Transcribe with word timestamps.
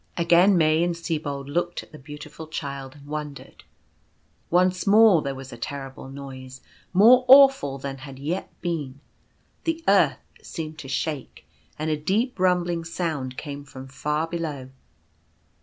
Again 0.17 0.57
May 0.57 0.81
and 0.83 0.95
Sibold 0.97 1.47
looked 1.47 1.83
at 1.83 1.91
the 1.91 1.99
Beautiful 1.99 2.47
Child 2.47 2.95
and 2.95 3.05
wondered. 3.05 3.63
Once 4.49 4.87
more 4.87 5.21
there 5.21 5.35
was 5.35 5.53
a 5.53 5.57
terrible 5.57 6.09
noise, 6.09 6.59
more 6.91 7.23
awful 7.27 7.77
than 7.77 7.99
had 7.99 8.17
yet 8.17 8.49
been. 8.61 8.99
The 9.63 9.83
earth 9.87 10.17
seemed 10.41 10.79
to 10.79 10.87
shake, 10.87 11.47
and 11.77 11.91
a 11.91 11.97
deep 11.97 12.39
rumbling 12.39 12.83
sound 12.83 13.37
came 13.37 13.63
from 13.63 13.85
far 13.87 14.25
below. 14.25 14.71